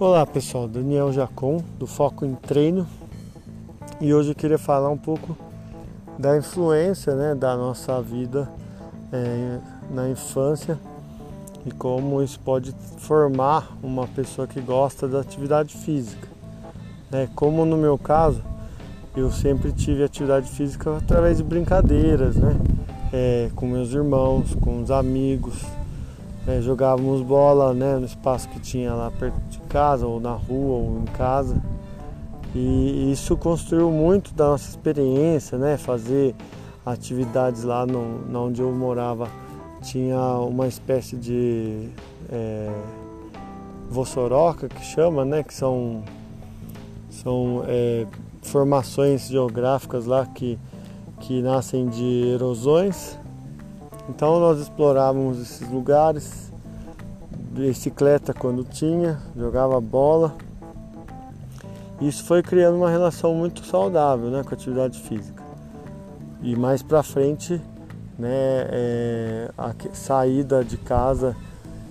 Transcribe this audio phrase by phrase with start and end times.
[0.00, 2.86] Olá pessoal, Daniel Jacon do Foco em Treino
[4.00, 5.36] e hoje eu queria falar um pouco
[6.16, 8.48] da influência né, da nossa vida
[9.12, 9.58] é,
[9.90, 10.78] na infância
[11.66, 16.28] e como isso pode formar uma pessoa que gosta da atividade física.
[17.10, 17.28] Né?
[17.34, 18.40] Como no meu caso,
[19.16, 22.56] eu sempre tive atividade física através de brincadeiras, né?
[23.12, 25.60] É, com meus irmãos, com os amigos,
[26.48, 30.78] é, jogávamos bola né, no espaço que tinha lá perto de casa, ou na rua,
[30.78, 31.60] ou em casa.
[32.54, 35.76] E isso construiu muito da nossa experiência, né?
[35.76, 36.34] Fazer
[36.86, 39.28] atividades lá no, onde eu morava
[39.82, 41.90] tinha uma espécie de
[42.30, 42.72] é,
[43.90, 45.42] vossoroca que chama, né?
[45.42, 46.02] Que são,
[47.10, 48.06] são é,
[48.40, 50.58] formações geográficas lá que,
[51.20, 53.17] que nascem de erosões
[54.08, 56.50] então nós explorávamos esses lugares,
[57.50, 60.34] bicicleta quando tinha, jogava bola.
[62.00, 65.42] Isso foi criando uma relação muito saudável né, com a atividade física.
[66.40, 67.60] E mais para frente,
[68.18, 71.36] né, é, a saída de casa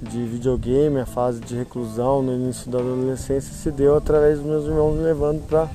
[0.00, 4.64] de videogame, a fase de reclusão no início da adolescência se deu através dos meus
[4.64, 5.68] irmãos me levando para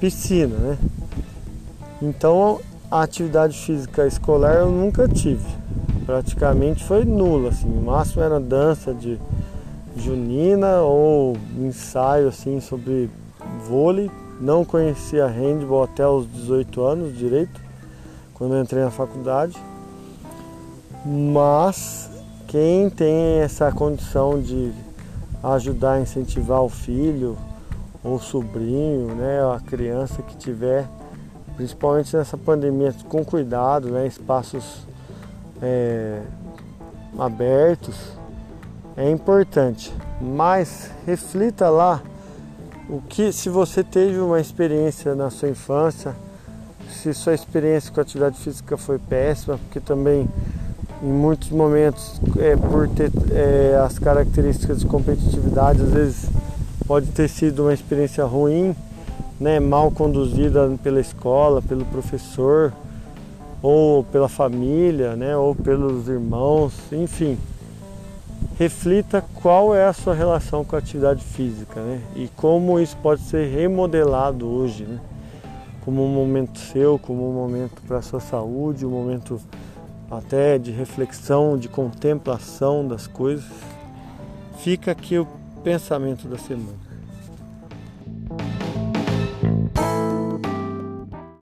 [0.00, 0.78] piscina, né?
[2.00, 5.61] Então a atividade física escolar eu nunca tive
[6.04, 9.18] praticamente foi nula, assim, o máximo era dança de
[9.96, 13.10] junina ou ensaio assim sobre
[13.66, 14.10] vôlei.
[14.40, 17.60] Não conhecia handball até os 18 anos direito,
[18.34, 19.56] quando entrei na faculdade.
[21.04, 22.10] Mas
[22.48, 24.72] quem tem essa condição de
[25.42, 27.36] ajudar a incentivar o filho
[28.02, 30.88] ou sobrinho, né, a criança que tiver,
[31.56, 34.86] principalmente nessa pandemia, com cuidado, né, espaços
[35.62, 36.20] é,
[37.18, 37.96] abertos
[38.96, 42.02] é importante, mas reflita lá
[42.88, 46.14] o que se você teve uma experiência na sua infância,
[46.90, 50.28] se sua experiência com atividade física foi péssima, porque também
[51.02, 56.30] em muitos momentos é, por ter é, as características de competitividade, às vezes
[56.86, 58.76] pode ter sido uma experiência ruim,
[59.40, 62.72] né, mal conduzida pela escola, pelo professor,
[63.62, 67.38] ou pela família, né, ou pelos irmãos, enfim.
[68.58, 73.22] Reflita qual é a sua relação com a atividade física né, e como isso pode
[73.22, 75.00] ser remodelado hoje, né,
[75.84, 79.40] como um momento seu, como um momento para a sua saúde, um momento
[80.10, 83.50] até de reflexão, de contemplação das coisas.
[84.58, 85.26] Fica aqui o
[85.64, 86.91] pensamento da semana.